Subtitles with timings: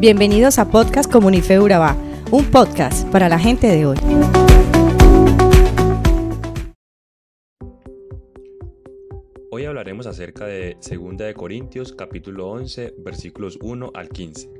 [0.00, 1.94] Bienvenidos a Podcast Comunife Urabá,
[2.30, 3.98] un podcast para la gente de hoy.
[9.50, 14.50] Hoy hablaremos acerca de 2 de Corintios capítulo 11 versículos 1 al 15.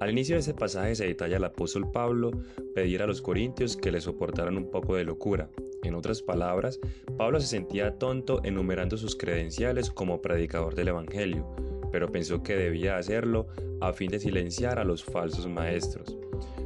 [0.00, 2.30] Al inicio de este pasaje se detalla al apóstol Pablo
[2.74, 5.50] pedir a los corintios que le soportaran un poco de locura.
[5.82, 6.80] En otras palabras,
[7.18, 11.46] Pablo se sentía tonto enumerando sus credenciales como predicador del Evangelio,
[11.92, 13.46] pero pensó que debía hacerlo
[13.80, 16.16] a fin de silenciar a los falsos maestros.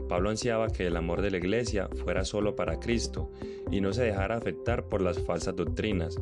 [0.09, 3.31] Pablo ansiaba que el amor de la iglesia fuera solo para Cristo
[3.71, 6.17] y no se dejara afectar por las falsas doctrinas.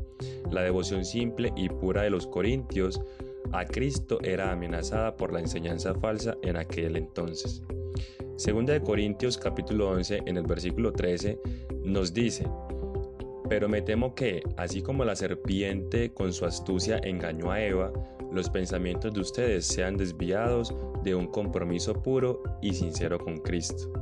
[0.51, 3.01] La devoción simple y pura de los corintios
[3.53, 7.63] a Cristo era amenazada por la enseñanza falsa en aquel entonces.
[8.37, 11.39] Segunda de Corintios capítulo 11 en el versículo 13
[11.85, 12.47] nos dice,
[13.49, 17.93] pero me temo que, así como la serpiente con su astucia engañó a Eva,
[18.35, 23.93] los pensamientos de ustedes sean desviados de un compromiso puro y sincero con Cristo.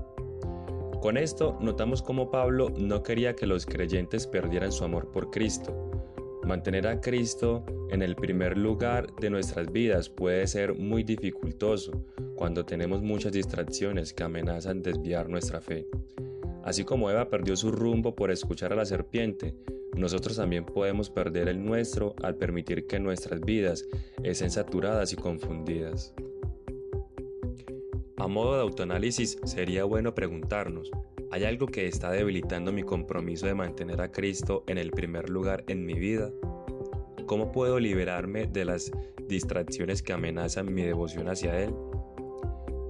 [1.00, 5.90] Con esto notamos cómo Pablo no quería que los creyentes perdieran su amor por Cristo.
[6.44, 11.92] Mantener a Cristo en el primer lugar de nuestras vidas puede ser muy dificultoso
[12.36, 15.86] cuando tenemos muchas distracciones que amenazan desviar nuestra fe.
[16.64, 19.54] Así como Eva perdió su rumbo por escuchar a la serpiente,
[19.96, 23.86] nosotros también podemos perder el nuestro al permitir que nuestras vidas
[24.22, 26.14] estén saturadas y confundidas.
[28.16, 30.90] A modo de autoanálisis, sería bueno preguntarnos,
[31.30, 35.64] ¿hay algo que está debilitando mi compromiso de mantener a Cristo en el primer lugar
[35.66, 36.30] en mi vida?
[37.26, 38.92] ¿Cómo puedo liberarme de las
[39.26, 41.74] distracciones que amenazan mi devoción hacia Él?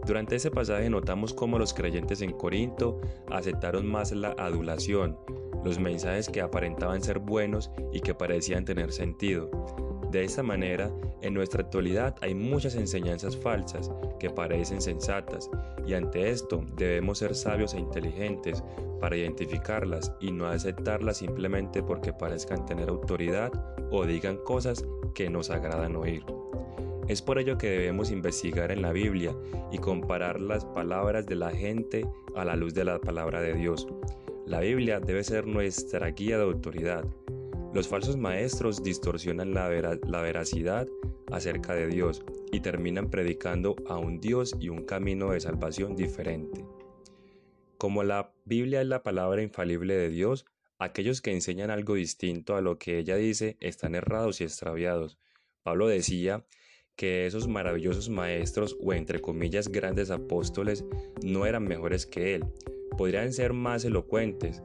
[0.06, 3.00] Durante ese pasaje notamos cómo los creyentes en Corinto
[3.30, 5.16] aceptaron más la adulación,
[5.64, 9.50] los mensajes que aparentaban ser buenos y que parecían tener sentido.
[10.10, 10.90] De esta manera,
[11.22, 15.50] en nuestra actualidad hay muchas enseñanzas falsas que parecen sensatas
[15.86, 18.62] y ante esto debemos ser sabios e inteligentes
[19.00, 23.50] para identificarlas y no aceptarlas simplemente porque parezcan tener autoridad
[23.90, 26.24] o digan cosas que nos agradan oír.
[27.08, 29.34] Es por ello que debemos investigar en la Biblia
[29.72, 32.06] y comparar las palabras de la gente
[32.36, 33.88] a la luz de la palabra de Dios
[34.46, 37.04] la Biblia debe ser nuestra guía de autoridad.
[37.72, 40.88] Los falsos maestros distorsionan la, veracidad
[41.30, 46.66] acerca de Dios y terminan predicando a un Dios y un camino de salvación diferente.
[47.78, 50.44] Como la Biblia es la palabra infalible de Dios,
[50.78, 55.18] aquellos que enseñan algo distinto a lo que ella dice están errados y extraviados.
[55.62, 56.44] Pablo decía
[56.96, 60.84] que esos maravillosos maestros o entre comillas grandes apóstoles
[61.24, 62.44] no eran mejores que él,
[62.96, 64.62] podrían ser más elocuentes,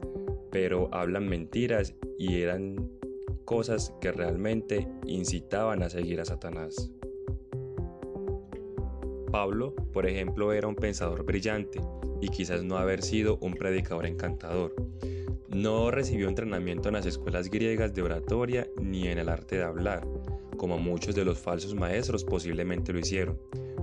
[0.50, 2.90] pero hablan mentiras y eran
[3.44, 6.90] cosas que realmente incitaban a seguir a Satanás.
[9.30, 11.80] Pablo, por ejemplo, era un pensador brillante
[12.20, 14.74] y quizás no haber sido un predicador encantador.
[15.48, 20.06] No recibió entrenamiento en las escuelas griegas de oratoria ni en el arte de hablar,
[20.56, 23.38] como muchos de los falsos maestros posiblemente lo hicieron.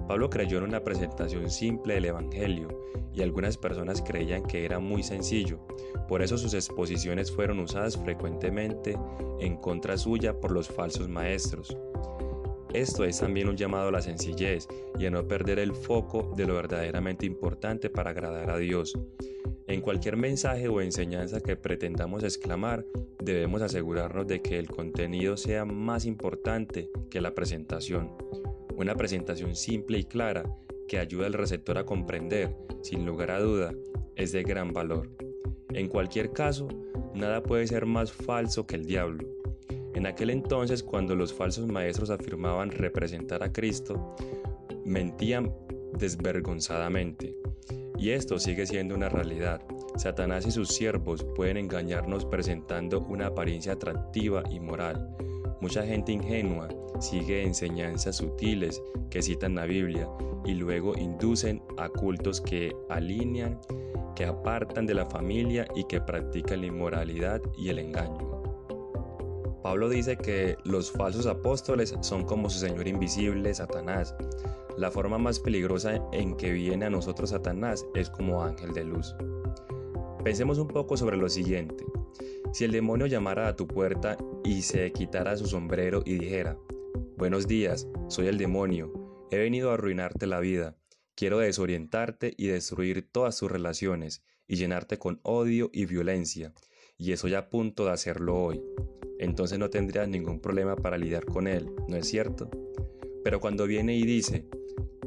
[0.07, 2.67] Pablo creyó en una presentación simple del Evangelio
[3.13, 5.59] y algunas personas creían que era muy sencillo,
[6.07, 8.97] por eso sus exposiciones fueron usadas frecuentemente
[9.39, 11.75] en contra suya por los falsos maestros.
[12.73, 14.67] Esto es también un llamado a la sencillez
[14.99, 18.99] y a no perder el foco de lo verdaderamente importante para agradar a Dios.
[19.67, 22.85] En cualquier mensaje o enseñanza que pretendamos exclamar,
[23.23, 28.11] debemos asegurarnos de que el contenido sea más importante que la presentación.
[28.75, 30.43] Una presentación simple y clara
[30.87, 33.73] que ayuda al receptor a comprender, sin lugar a duda,
[34.15, 35.09] es de gran valor.
[35.73, 36.67] En cualquier caso,
[37.13, 39.27] nada puede ser más falso que el diablo.
[39.93, 44.15] En aquel entonces, cuando los falsos maestros afirmaban representar a Cristo,
[44.83, 45.53] mentían
[45.97, 47.35] desvergonzadamente.
[47.97, 49.61] Y esto sigue siendo una realidad.
[49.95, 55.15] Satanás y sus siervos pueden engañarnos presentando una apariencia atractiva y moral,
[55.61, 56.67] Mucha gente ingenua
[56.99, 60.07] sigue enseñanzas sutiles que citan la Biblia
[60.45, 63.59] y luego inducen a cultos que alinean,
[64.15, 68.35] que apartan de la familia y que practican la inmoralidad y el engaño.
[69.63, 74.13] Pablo dice que los falsos apóstoles son como su Señor invisible, Satanás.
[74.77, 79.15] La forma más peligrosa en que viene a nosotros Satanás es como ángel de luz.
[80.23, 81.83] Pensemos un poco sobre lo siguiente.
[82.55, 84.15] Si el demonio llamara a tu puerta
[84.45, 86.57] y se quitara su sombrero y dijera,
[87.17, 90.77] Buenos días, soy el demonio, he venido a arruinarte la vida,
[91.15, 96.53] quiero desorientarte y destruir todas tus relaciones y llenarte con odio y violencia,
[96.97, 98.63] y estoy a punto de hacerlo hoy.
[99.19, 102.49] Entonces no tendrías ningún problema para lidiar con él, ¿no es cierto?
[103.25, 104.47] Pero cuando viene y dice,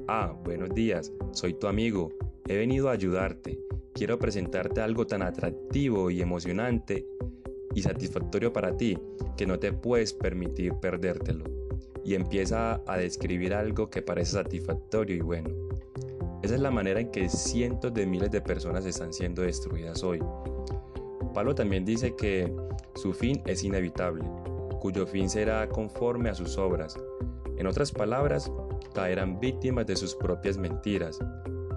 [0.06, 2.12] Ah, buenos días, soy tu amigo,
[2.46, 3.58] he venido a ayudarte,
[3.94, 7.06] quiero presentarte algo tan atractivo y emocionante
[7.78, 8.98] y satisfactorio para ti
[9.36, 11.44] que no te puedes permitir perdértelo.
[12.04, 15.50] Y empieza a describir algo que parece satisfactorio y bueno.
[16.42, 20.20] Esa es la manera en que cientos de miles de personas están siendo destruidas hoy.
[21.34, 22.52] Pablo también dice que
[22.94, 24.25] su fin es inevitable,
[24.80, 26.96] cuyo fin será conforme a sus obras.
[27.56, 28.50] En otras palabras,
[28.94, 31.19] caerán víctimas de sus propias mentiras,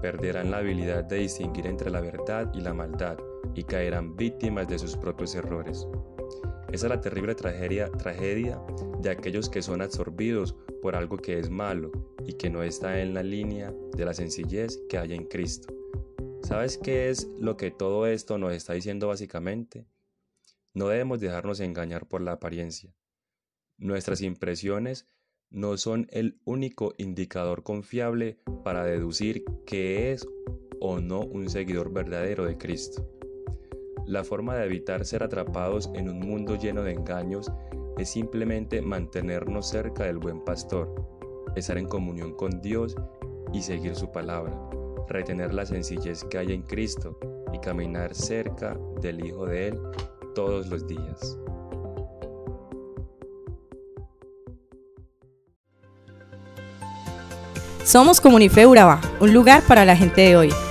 [0.01, 3.17] perderán la habilidad de distinguir entre la verdad y la maldad
[3.55, 5.87] y caerán víctimas de sus propios errores.
[6.71, 8.61] Esa es la terrible tragedia, tragedia
[9.01, 11.91] de aquellos que son absorbidos por algo que es malo
[12.25, 15.73] y que no está en la línea de la sencillez que hay en Cristo.
[16.43, 19.85] ¿Sabes qué es lo que todo esto nos está diciendo básicamente?
[20.73, 22.95] No debemos dejarnos engañar por la apariencia.
[23.77, 25.07] Nuestras impresiones
[25.49, 30.25] no son el único indicador confiable para deducir qué es
[30.79, 33.07] o no un seguidor verdadero de Cristo.
[34.05, 37.51] La forma de evitar ser atrapados en un mundo lleno de engaños
[37.97, 40.93] es simplemente mantenernos cerca del buen pastor,
[41.55, 42.95] estar en comunión con Dios
[43.53, 44.57] y seguir su palabra,
[45.07, 47.17] retener la sencillez que hay en Cristo
[47.53, 49.79] y caminar cerca del Hijo de Él
[50.33, 51.37] todos los días.
[57.83, 60.70] Somos Comunife Urabá, un lugar para la gente de hoy.